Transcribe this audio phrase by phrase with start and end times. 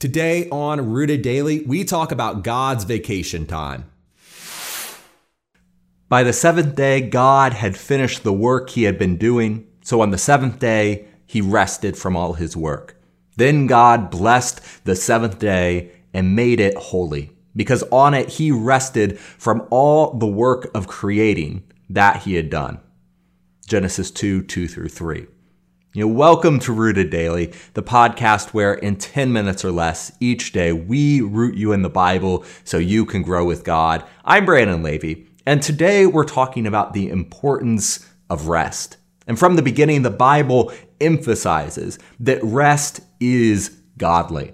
[0.00, 3.84] Today on Rooted Daily, we talk about God's vacation time.
[6.08, 9.66] By the seventh day, God had finished the work he had been doing.
[9.82, 12.98] So on the seventh day, he rested from all his work.
[13.36, 19.18] Then God blessed the seventh day and made it holy, because on it he rested
[19.18, 22.80] from all the work of creating that he had done.
[23.66, 25.26] Genesis 2 2 through 3.
[25.92, 30.52] You know, welcome to Rooted Daily, the podcast where in 10 minutes or less each
[30.52, 34.04] day we root you in the Bible so you can grow with God.
[34.24, 38.98] I'm Brandon Levy, and today we're talking about the importance of rest.
[39.26, 44.52] And from the beginning, the Bible emphasizes that rest is godly.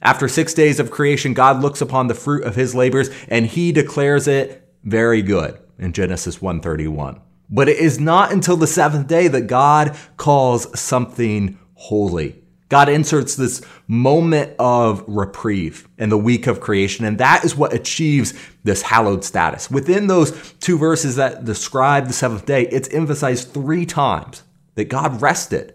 [0.00, 3.70] After six days of creation, God looks upon the fruit of his labors and he
[3.70, 7.20] declares it very good in Genesis 131.
[7.50, 12.36] But it is not until the seventh day that God calls something holy.
[12.70, 17.72] God inserts this moment of reprieve in the week of creation, and that is what
[17.72, 18.32] achieves
[18.62, 19.68] this hallowed status.
[19.68, 24.44] Within those two verses that describe the seventh day, it's emphasized three times
[24.76, 25.74] that God rested.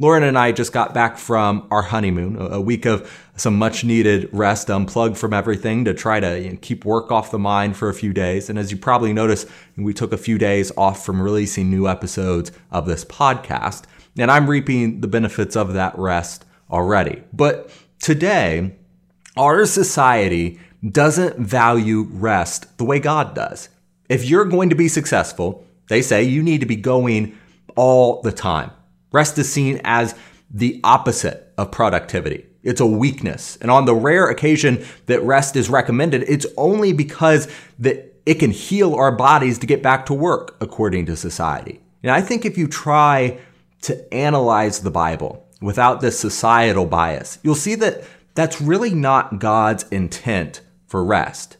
[0.00, 4.30] Lauren and I just got back from our honeymoon, a week of some much needed
[4.32, 7.90] rest, unplugged from everything to try to you know, keep work off the mind for
[7.90, 8.48] a few days.
[8.48, 12.50] And as you probably noticed, we took a few days off from releasing new episodes
[12.70, 13.82] of this podcast.
[14.18, 17.22] And I'm reaping the benefits of that rest already.
[17.34, 18.76] But today,
[19.36, 23.68] our society doesn't value rest the way God does.
[24.08, 27.38] If you're going to be successful, they say you need to be going
[27.76, 28.70] all the time.
[29.12, 30.14] Rest is seen as
[30.50, 32.46] the opposite of productivity.
[32.62, 33.56] It's a weakness.
[33.60, 38.50] And on the rare occasion that rest is recommended, it's only because that it can
[38.50, 41.80] heal our bodies to get back to work according to society.
[42.02, 43.38] And I think if you try
[43.82, 49.84] to analyze the Bible without this societal bias, you'll see that that's really not God's
[49.90, 51.56] intent for rest.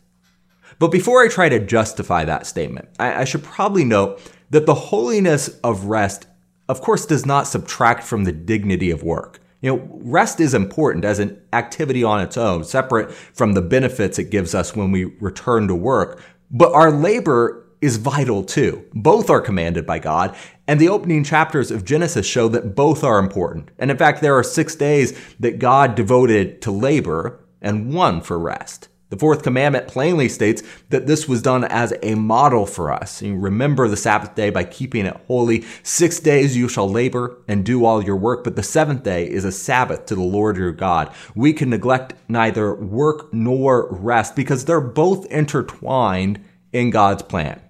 [0.78, 4.74] But before I try to justify that statement, I, I should probably note that the
[4.74, 6.26] holiness of rest
[6.70, 9.40] of course, does not subtract from the dignity of work.
[9.60, 14.18] You know, rest is important as an activity on its own, separate from the benefits
[14.18, 16.22] it gives us when we return to work.
[16.50, 18.84] But our labor is vital too.
[18.94, 20.36] Both are commanded by God,
[20.68, 23.70] and the opening chapters of Genesis show that both are important.
[23.78, 28.38] And in fact, there are six days that God devoted to labor and one for
[28.38, 28.89] rest.
[29.10, 33.20] The fourth commandment plainly states that this was done as a model for us.
[33.20, 35.64] You remember the Sabbath day by keeping it holy.
[35.82, 39.44] Six days you shall labor and do all your work, but the seventh day is
[39.44, 41.12] a Sabbath to the Lord your God.
[41.34, 47.60] We can neglect neither work nor rest because they're both intertwined in God's plan.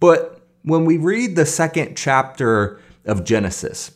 [0.00, 3.92] But when we read the second chapter of Genesis,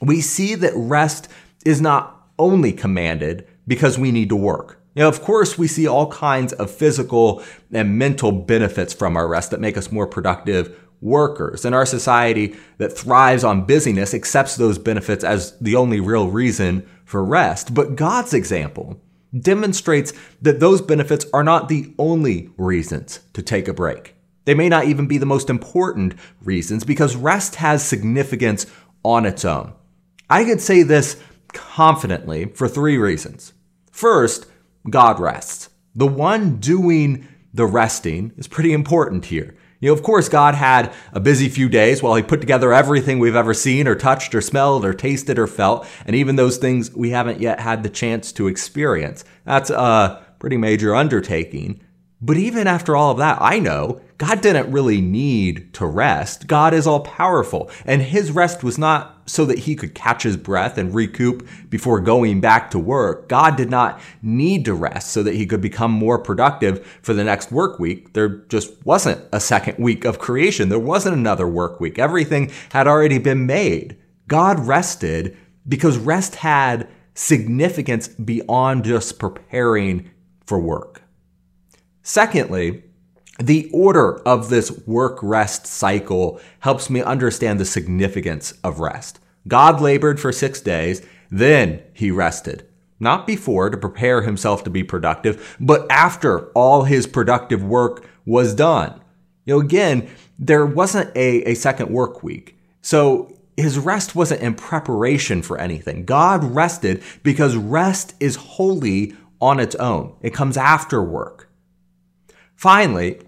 [0.00, 1.28] we see that rest
[1.66, 4.77] is not only commanded because we need to work.
[4.98, 7.40] Now, of course, we see all kinds of physical
[7.72, 11.64] and mental benefits from our rest that make us more productive workers.
[11.64, 16.84] And our society that thrives on busyness accepts those benefits as the only real reason
[17.04, 17.74] for rest.
[17.74, 19.00] But God's example
[19.38, 24.16] demonstrates that those benefits are not the only reasons to take a break.
[24.46, 28.66] They may not even be the most important reasons because rest has significance
[29.04, 29.74] on its own.
[30.28, 31.22] I could say this
[31.52, 33.52] confidently for three reasons.
[33.92, 34.46] First,
[34.90, 35.70] God rests.
[35.94, 39.56] The one doing the resting is pretty important here.
[39.80, 43.18] You know, of course, God had a busy few days while he put together everything
[43.18, 46.92] we've ever seen or touched or smelled or tasted or felt, and even those things
[46.94, 49.24] we haven't yet had the chance to experience.
[49.44, 51.80] That's a pretty major undertaking.
[52.20, 56.48] But even after all of that, I know God didn't really need to rest.
[56.48, 60.36] God is all powerful, and his rest was not so that he could catch his
[60.36, 63.28] breath and recoup before going back to work.
[63.28, 67.22] God did not need to rest so that he could become more productive for the
[67.22, 68.14] next work week.
[68.14, 70.70] There just wasn't a second week of creation.
[70.70, 71.98] There wasn't another work week.
[72.00, 73.96] Everything had already been made.
[74.26, 75.36] God rested
[75.68, 80.10] because rest had significance beyond just preparing
[80.44, 81.02] for work.
[82.08, 82.84] Secondly,
[83.38, 89.20] the order of this work rest cycle helps me understand the significance of rest.
[89.46, 92.66] God labored for six days, then he rested.
[92.98, 98.54] Not before to prepare himself to be productive, but after all his productive work was
[98.54, 99.02] done.
[99.44, 100.08] You know, again,
[100.38, 102.56] there wasn't a, a second work week.
[102.80, 106.06] So his rest wasn't in preparation for anything.
[106.06, 110.16] God rested because rest is holy on its own.
[110.22, 111.47] It comes after work.
[112.58, 113.18] Finally,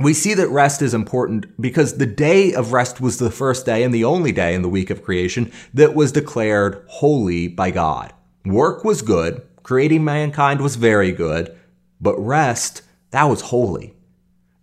[0.00, 3.84] we see that rest is important because the day of rest was the first day
[3.84, 8.12] and the only day in the week of creation that was declared holy by God.
[8.44, 11.56] Work was good, Creating mankind was very good,
[12.00, 13.94] but rest, that was holy.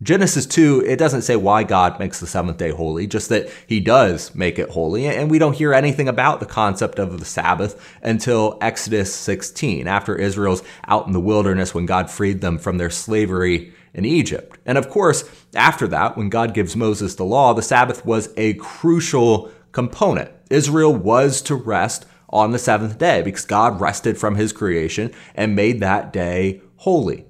[0.01, 3.79] Genesis 2, it doesn't say why God makes the seventh day holy, just that he
[3.79, 5.07] does make it holy.
[5.07, 10.15] And we don't hear anything about the concept of the Sabbath until Exodus 16, after
[10.15, 14.57] Israel's out in the wilderness when God freed them from their slavery in Egypt.
[14.65, 18.53] And of course, after that, when God gives Moses the law, the Sabbath was a
[18.55, 20.31] crucial component.
[20.49, 25.55] Israel was to rest on the seventh day because God rested from his creation and
[25.55, 27.25] made that day holy.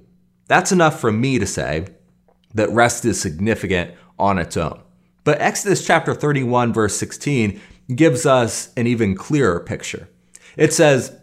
[0.46, 1.86] That's enough for me to say
[2.54, 4.82] that rest is significant on its own.
[5.24, 7.60] But Exodus chapter 31, verse 16,
[7.94, 10.08] gives us an even clearer picture.
[10.56, 11.16] It says,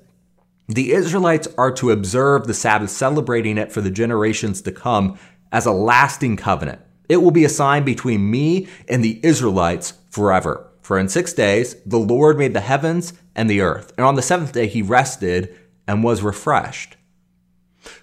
[0.68, 5.18] The Israelites are to observe the Sabbath, celebrating it for the generations to come
[5.52, 6.82] as a lasting covenant.
[7.08, 10.68] It will be a sign between me and the Israelites forever.
[10.82, 14.22] For in six days the Lord made the heavens and the earth, and on the
[14.22, 15.56] seventh day he rested
[15.88, 16.98] and was refreshed.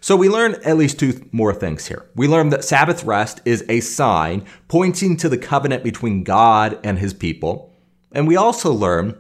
[0.01, 2.07] So we learn at least two more things here.
[2.15, 6.99] We learn that Sabbath rest is a sign pointing to the covenant between God and
[6.99, 7.75] his people.
[8.13, 9.19] And we also learn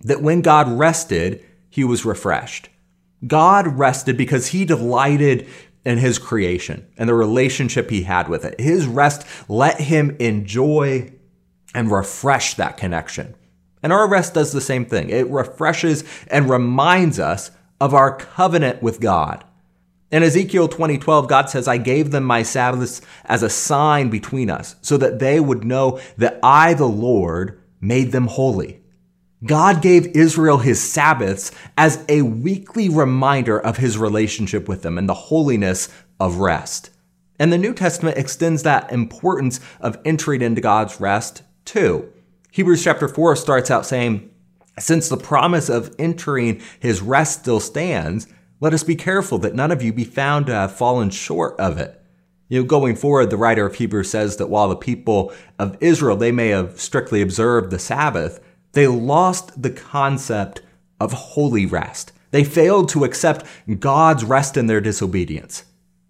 [0.00, 2.70] that when God rested, he was refreshed.
[3.26, 5.46] God rested because he delighted
[5.84, 8.60] in his creation and the relationship he had with it.
[8.60, 11.12] His rest let him enjoy
[11.74, 13.34] and refresh that connection.
[13.82, 15.10] And our rest does the same thing.
[15.10, 17.50] It refreshes and reminds us
[17.80, 19.44] of our covenant with God.
[20.10, 24.76] In Ezekiel 20:12, God says, "I gave them my Sabbaths as a sign between us,
[24.80, 28.80] so that they would know that I, the Lord, made them holy."
[29.44, 35.08] God gave Israel his Sabbaths as a weekly reminder of his relationship with them and
[35.08, 35.88] the holiness
[36.18, 36.90] of rest.
[37.38, 42.12] And the New Testament extends that importance of entering into God's rest too.
[42.50, 44.28] Hebrews chapter 4 starts out saying,
[44.78, 48.26] Since the promise of entering his rest still stands,
[48.60, 51.78] let us be careful that none of you be found to have fallen short of
[51.78, 52.02] it.
[52.48, 56.16] You know, going forward, the writer of Hebrews says that while the people of Israel,
[56.16, 58.40] they may have strictly observed the Sabbath,
[58.72, 60.62] they lost the concept
[61.00, 62.12] of holy rest.
[62.30, 63.46] They failed to accept
[63.78, 65.64] God's rest in their disobedience.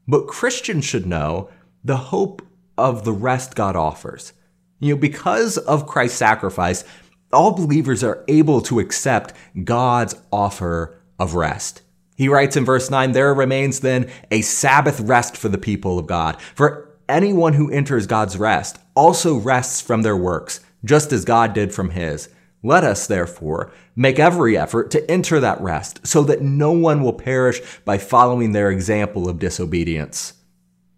[0.07, 1.51] But Christians should know
[1.85, 2.43] the hope
[2.77, 4.33] of the rest God offers.
[4.81, 6.85] You know, because of Christ's sacrifice,
[7.33, 9.35] all believers are able to accept
[9.65, 11.83] God's offer of rest.
[12.17, 16.07] He writes in verse 9, There remains then a Sabbath rest for the people of
[16.07, 16.41] God.
[16.55, 21.73] For anyone who enters God's rest also rests from their works, just as God did
[21.73, 22.29] from his.
[22.63, 27.13] Let us, therefore, make every effort to enter that rest, so that no one will
[27.13, 30.35] perish by following their example of disobedience.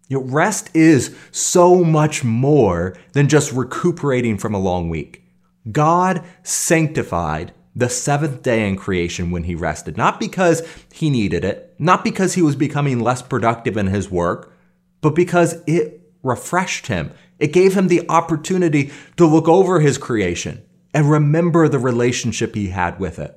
[0.07, 5.23] You know, rest is so much more than just recuperating from a long week.
[5.71, 11.75] God sanctified the seventh day in creation when he rested, not because he needed it,
[11.77, 14.53] not because he was becoming less productive in his work,
[14.99, 17.11] but because it refreshed him.
[17.39, 22.69] It gave him the opportunity to look over his creation and remember the relationship he
[22.69, 23.35] had with it.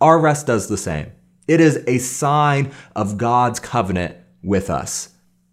[0.00, 1.12] Our rest does the same.
[1.46, 5.10] It is a sign of God's covenant with us.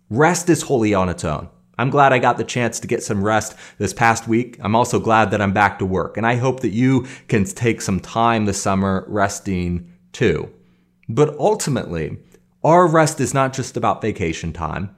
[0.10, 1.50] Rest is holy on its own.
[1.80, 4.58] I'm glad I got the chance to get some rest this past week.
[4.62, 7.82] I'm also glad that I'm back to work, and I hope that you can take
[7.82, 10.52] some time this summer resting too.
[11.08, 12.18] But ultimately,
[12.64, 14.96] our rest is not just about vacation time.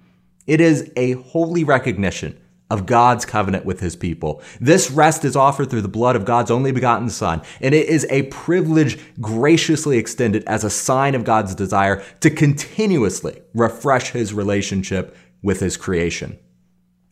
[0.48, 4.42] It is a holy recognition of God's covenant with his people.
[4.62, 8.06] This rest is offered through the blood of God's only begotten Son, and it is
[8.10, 15.16] a privilege graciously extended as a sign of God's desire to continuously refresh his relationship
[15.42, 16.38] with his creation.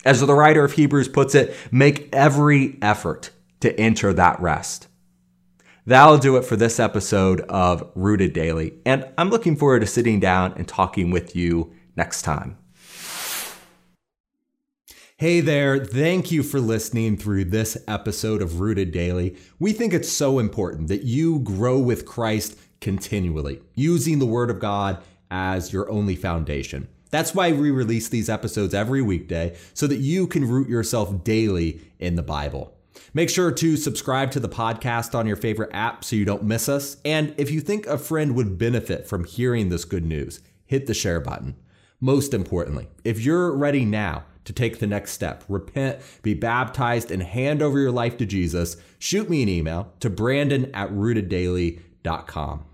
[0.06, 4.88] As the writer of Hebrews puts it, make every effort to enter that rest.
[5.86, 10.20] That'll do it for this episode of Rooted Daily, and I'm looking forward to sitting
[10.20, 12.58] down and talking with you next time.
[15.20, 19.36] Hey there, thank you for listening through this episode of Rooted Daily.
[19.58, 24.60] We think it's so important that you grow with Christ continually, using the Word of
[24.60, 26.88] God as your only foundation.
[27.10, 31.82] That's why we release these episodes every weekday so that you can root yourself daily
[31.98, 32.78] in the Bible.
[33.16, 36.70] Make sure to subscribe to the podcast on your favorite app so you don't miss
[36.70, 36.98] us.
[37.04, 40.94] And if you think a friend would benefit from hearing this good news, hit the
[40.94, 41.56] share button.
[42.00, 47.22] Most importantly, if you're ready now to take the next step, repent, be baptized, and
[47.22, 52.67] hand over your life to Jesus, shoot me an email to brandon at rooteddaily.com.